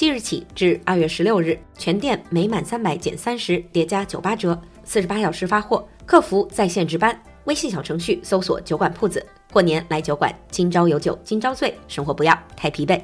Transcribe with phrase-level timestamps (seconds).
[0.00, 7.14] 即日起至二月十六日，全店每满三百减三十，叠加九八折，四十八小时发货，客服在线值班。
[7.44, 9.22] 微信小程序搜索“酒馆铺子”，
[9.52, 12.98] 过年来酒馆，今朝有酒今朝醉，生活不要太疲惫。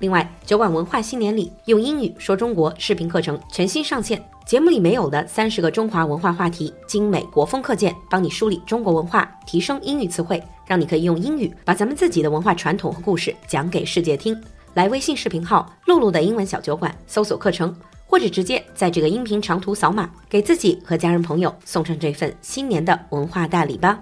[0.00, 14.36] 另外，酒馆文化新年礼用英语说中国视频课程全新上线，节目里没有的三十个中华文化话题，精美国风课件，帮你梳理中国文化，提升英语词汇，让你可以用英语把咱们自己的文化传统和故事讲给世界听。
[14.74, 17.76] 来微信视频号“璐璐的英文小酒馆”搜索课程，
[18.06, 24.00] 或者直接在这个音频长图扫码，给自己和家人朋友送上这份新年的文化大礼吧。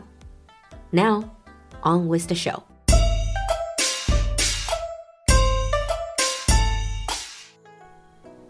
[0.91, 1.25] Now,
[1.83, 2.61] on with the show.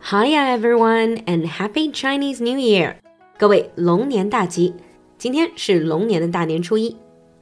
[0.00, 2.96] Hi everyone and happy Chinese New Year!
[3.38, 4.74] 各位龙年大吉！
[5.16, 6.94] 今天是龙年的大年初一。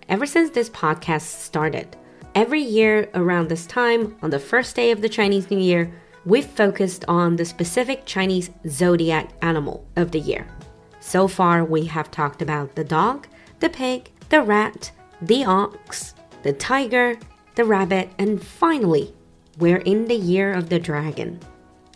[0.06, 1.86] Ever since this podcast started.
[2.37, 5.91] Every year around this time, on the first day of the Chinese New Year,
[6.25, 10.47] we've focused on the specific Chinese zodiac animal of the year.
[10.99, 13.27] So far, we have talked about the dog,
[13.59, 17.17] the pig, the rat, the ox, the tiger,
[17.55, 19.13] the rabbit, and finally,
[19.59, 21.39] we're in the year of the dragon,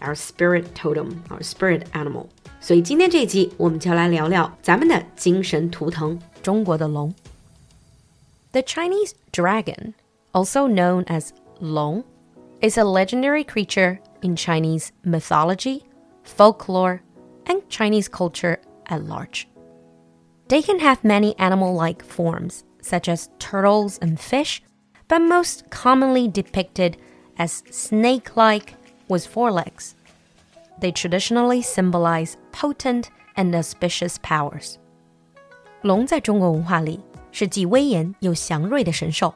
[0.02, 2.28] our spirit totem, our spirit animal.
[2.60, 7.14] 所以今天这一集，我们就来聊聊咱们的精神图腾——中国的龙。
[8.52, 9.94] The Chinese dragon
[10.34, 12.04] also known as Long,
[12.62, 15.84] is a legendary creature in Chinese mythology,
[16.24, 17.02] folklore,
[17.46, 19.48] and Chinese culture at large.
[20.48, 24.62] They can have many animal like forms, such as turtles and fish,
[25.08, 26.98] but most commonly depicted
[27.38, 28.76] as snake like
[29.08, 29.96] with four legs.
[30.80, 34.78] They traditionally symbolize potent and auspicious powers.
[35.82, 37.00] 龙在中国文化里
[37.32, 39.34] 是既威严又祥瑞的神兽。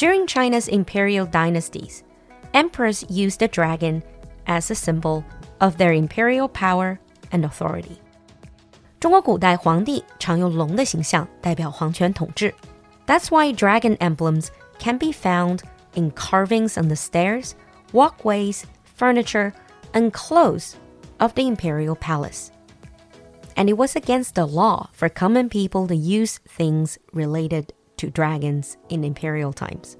[0.00, 2.04] during China's imperial dynasties,
[2.52, 4.02] emperors used the dragon
[4.46, 5.24] as a symbol
[5.60, 7.00] of their imperial power
[7.32, 7.98] and authority.
[9.00, 12.54] 中国古代皇帝常用龙的形象代表皇权统治。
[13.06, 14.48] That's why dragon emblems
[14.78, 15.60] can be found
[15.94, 17.52] in carvings on the stairs,
[17.92, 18.64] walkways,
[18.98, 19.52] furniture,
[19.92, 20.74] and clothes
[21.18, 22.48] of the imperial palace.
[23.54, 28.74] And it was against the law for common people to use things related to dragons
[28.88, 29.94] in imperial times。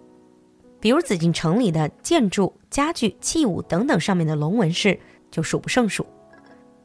[0.80, 4.98] 比如紫禁城里的建筑、家具、器物等等上面的龙纹饰
[5.30, 6.06] 就数不胜数。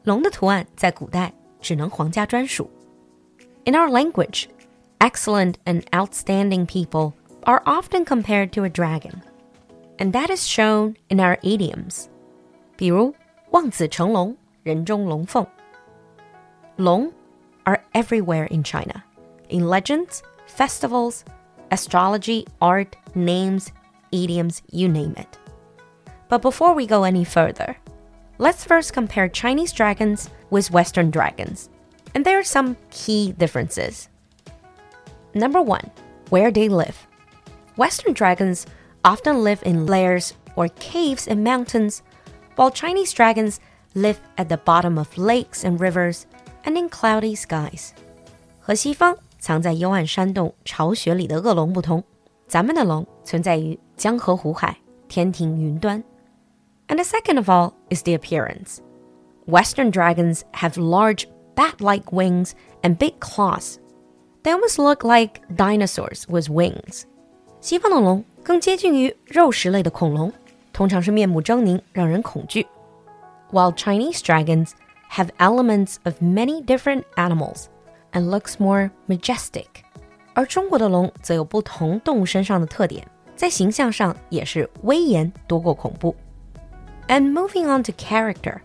[0.04, 2.68] 龙的图案在古代只能皇家专属。
[3.64, 4.46] In our language,
[4.98, 7.12] excellent and outstanding people
[7.44, 9.22] are often compared to a dragon,
[9.98, 12.06] and that is shown in our idioms.
[12.76, 13.14] 比如
[13.50, 15.46] 望子成龙、人中龙凤。
[16.76, 17.12] 龙
[17.64, 19.02] are everywhere in China,
[19.48, 21.24] in legends festivals,
[21.70, 23.72] astrology, art, names,
[24.12, 25.38] idioms, you name it.
[26.28, 27.76] But before we go any further,
[28.38, 31.68] let's first compare Chinese dragons with Western dragons.
[32.14, 34.08] And there are some key differences.
[35.34, 35.90] Number one,
[36.28, 37.06] where they live.
[37.76, 38.66] Western dragons
[39.04, 42.02] often live in lairs or caves in mountains,
[42.56, 43.60] while Chinese dragons
[43.94, 46.26] live at the bottom of lakes and rivers
[46.64, 47.94] and in cloudy skies.
[48.60, 52.02] 和西方 藏在幽暗山洞、巢穴里的恶龙不同，
[52.46, 54.76] 咱们的龙存在于江河湖海、
[55.08, 56.02] 天庭云端。
[56.88, 58.78] And the second of all is the appearance.
[59.46, 63.76] Western dragons have large bat-like wings and big claws.
[64.42, 67.02] They almost look like dinosaurs with wings.
[67.60, 70.32] 西方的龙更接近于肉食类的恐龙，
[70.72, 72.66] 通常是面目狰狞，让人恐惧。
[73.50, 74.70] While Chinese dragons
[75.10, 77.66] have elements of many different animals
[78.16, 79.66] and looks more majestic。
[80.34, 83.06] 而中国的龙则有不同动物身上的特点，
[83.36, 86.14] 在形象上也是威严多过恐怖。
[87.08, 88.60] And moving on to character,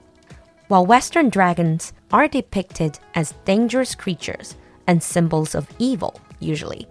[0.70, 4.52] while Western dragons are depicted as dangerous creatures
[4.86, 6.88] and symbols of evil, usually,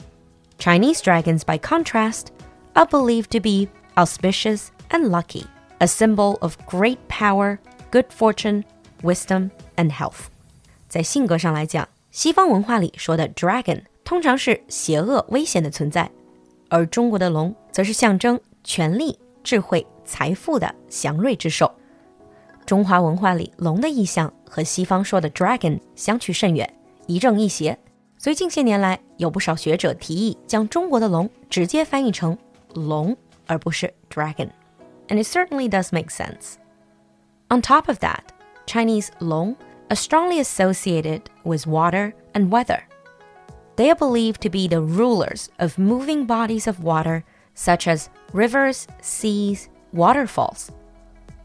[0.59, 2.27] Chinese dragons, by contrast,
[2.75, 5.47] are believed to be auspicious and lucky,
[5.81, 7.59] a symbol of great power,
[7.91, 8.65] good fortune,
[9.03, 10.27] wisdom, and health.
[10.88, 16.12] 在性格上来讲， 西方文化里说的 dragon 通常是邪恶、危险的存在，
[16.69, 21.72] 而中国的龙则是象征权力、智慧、财富的祥瑞之兽。
[22.66, 26.72] 中华文化里龙的意象和西方说的 dragon 相去甚远，
[27.08, 27.78] 一正一邪。
[28.18, 32.38] 所以近些年来，有不少学者提议将中国的龙直接翻译成
[32.74, 33.16] 龙，
[33.48, 34.50] 而不是 dragon。
[35.08, 36.56] And it certainly does make sense.
[37.48, 38.24] On top of that,
[38.68, 39.56] Chinese long
[39.91, 42.87] are strongly associated with water and weather.
[43.77, 47.25] They are believed to be the rulers of moving bodies of water,
[47.55, 50.71] such as rivers, seas, waterfalls.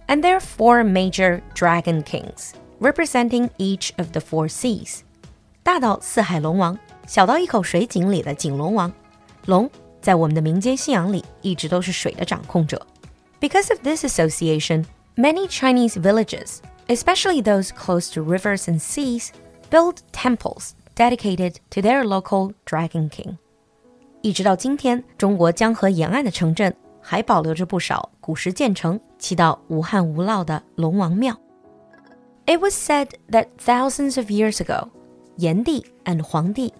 [0.07, 5.01] And there are four major dragon kings, representing each of the four seas.
[5.63, 8.91] 大到四海龙王，小到一口水井里的井龙王，
[9.45, 9.69] 龙
[10.01, 12.81] 在我们的民间信仰里一直都是水的掌控者。
[13.39, 14.85] Because of this association,
[15.15, 16.57] many Chinese villages,
[16.87, 19.31] especially those close to rivers and seas,
[19.69, 23.37] build temples dedicated to their local dragon king.
[24.21, 31.35] 一直到今天，中国江河沿岸的城镇还保留着不少古时建成、祈祷无憾无涝的龙王庙。
[32.45, 34.89] It was said that thousands of years ago,
[35.37, 36.71] Yan Di and Huang Di,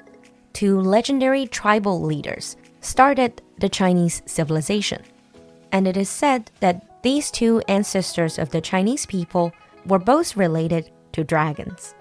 [0.53, 4.99] two legendary tribal leaders, started the Chinese civilization.
[5.71, 9.51] And it is said that these two ancestors of the Chinese people
[9.87, 11.91] were both related to dragons.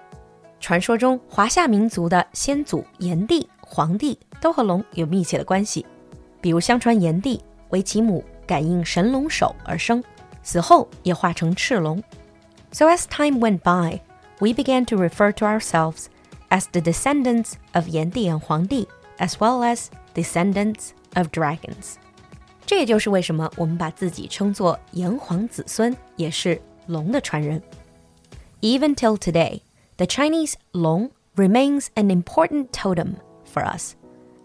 [0.59, 5.85] 传说中，华夏民族的先祖炎帝、黄帝都和龙有密切的关系。
[6.39, 10.03] 比如，相传炎帝为其母感应神龙首而生，
[10.43, 12.01] 死后也化成赤龙。
[12.71, 14.01] So as time went by,
[14.39, 16.05] we began to refer to ourselves
[16.49, 18.87] as the descendants of Yan Di and Huang Di,
[19.17, 21.95] as well as descendants of dragons.
[22.65, 27.61] 这也就是为什么我们把自己称作炎黄子孙，也是 龙的传人。
[28.61, 29.61] Even till today,
[29.97, 33.15] the Chinese long remains an important totem
[33.51, 33.93] for us.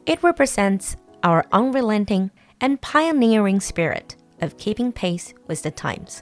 [0.05, 2.31] It represents our unrelenting
[2.61, 6.21] and pioneering spirit of keeping pace with the times.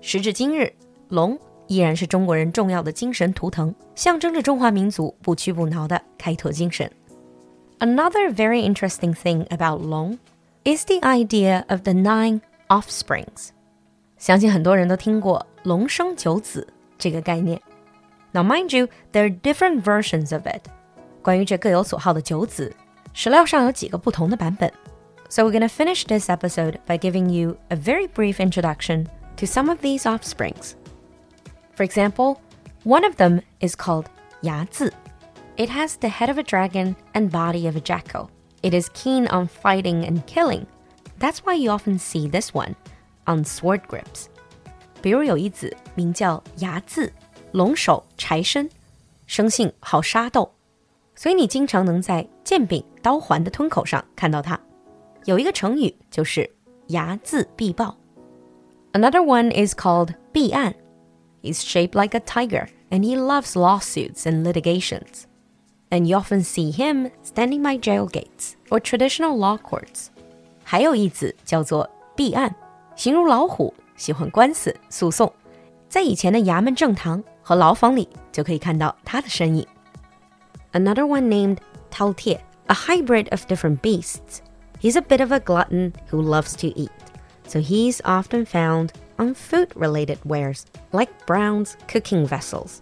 [0.00, 0.72] 时至今日，
[1.08, 6.90] 龙依然是中国人重要的精神图腾，象征着中华民族不屈不挠的开拓精神。
[7.80, 10.18] Another very interesting thing about long
[10.64, 13.50] is the idea of the nine offsprings.
[14.23, 16.65] 相信很多人都听过“龙生九子”
[16.97, 17.61] 这个概念。
[18.31, 20.61] Now, mind you, there are different versions of it.
[21.21, 22.73] 关于这各有所好的九子，
[23.11, 24.71] 史料上有几个不同的版本。
[25.27, 29.69] So we're going to finish this episode by giving you a very brief introduction to some
[29.69, 30.75] of these offsprings.
[31.75, 32.37] For example,
[32.85, 34.05] one of them is called
[34.41, 34.93] 睚眦.
[35.57, 38.29] It has the head of a dragon and body of a jackal.
[38.61, 40.65] It is keen on fighting and killing.
[41.19, 42.77] That's why you often see this one
[43.25, 44.25] on sword grips。
[45.01, 47.11] 比如有一子名叫睚眦，
[47.51, 48.69] 龙首柴参，
[49.27, 50.49] 生性好杀斗，
[51.15, 54.59] 所以你经常能在剑柄、刀环的吞口上看到它。
[55.25, 56.49] 有一个成语就是
[56.87, 57.97] 睚眦必报。
[58.93, 60.73] Another one is called 狴犴。
[61.41, 65.23] He's shaped like a tiger and he loves lawsuits and litigations.
[65.89, 70.07] And you often see him standing by jail gates or traditional law courts.
[70.63, 72.51] 还有一子叫做狴犴。
[72.95, 75.31] 形如老虎，喜欢官司诉讼。
[75.89, 79.65] 在以前的衙门正堂和牢房里就可以看到它的身影。
[80.71, 81.57] Another one named
[81.91, 84.39] Tao Tie, a hybrid of different beasts.
[84.81, 86.89] He's a bit of a glutton who loves to eat,
[87.47, 92.81] so he's often found on food-related wares like bronze cooking vessels.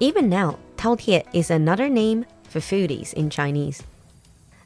[0.00, 3.83] even now, Taotie is another name for foodies in Chinese.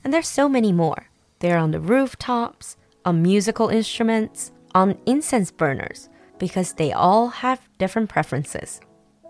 [0.03, 1.07] And there's so many more.
[1.39, 8.09] They're on the rooftops, on musical instruments, on incense burners, because they all have different
[8.09, 8.79] preferences.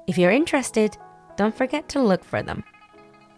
[0.08, 0.98] If you're interested,
[1.36, 2.64] don't forget to look for them.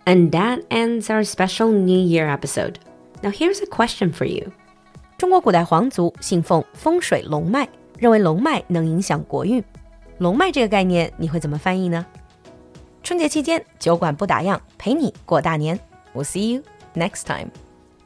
[0.06, 2.80] And that ends our special New Year episode.
[3.22, 4.52] Now, here's a question for you.
[5.18, 9.64] 中国古代皇族信奉风水龙脉，认为龙脉能影响国运。
[10.20, 12.06] 龙脉这个概念你会怎么翻译呢？
[13.05, 15.79] 春节期间酒馆不打烊，陪你过大年。
[16.15, 16.63] We'll see you
[16.95, 17.51] next time。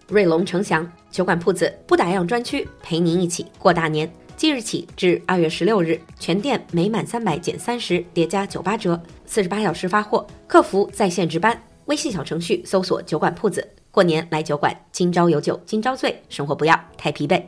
[0.09, 4.11] 瑞龙城祥酒馆铺子不打烊专区，陪您一起过大年。
[4.37, 11.57] 即日起至二月十六日，全店每满三百减三十，叠加九八折，四十八小时发货，客服在线值班。
[11.85, 13.65] 微信小程序搜索“酒馆铺子”。
[13.93, 17.41] 过年来酒馆，今朝有酒今朝醉，生活不要太疲惫。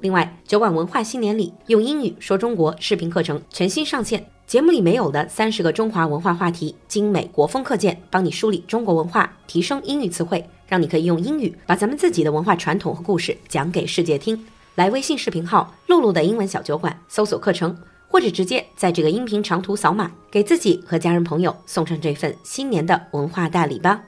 [0.00, 14.44] 另外，酒馆文化新年礼用英语说中国视频课程全新上线，节目里没有的三十个中华文化话题，精美国风课件，帮你梳理中国文化，提升英语词汇，让你可以用英语把咱们自己的文化传统和故事讲给世界听。
[14.74, 17.78] 来微信视频号“露露的英文小酒馆”搜索课程，
[18.08, 24.02] 或者直接在这个音频长图扫码，给自己和家人朋友送上这份新年的文化大礼吧。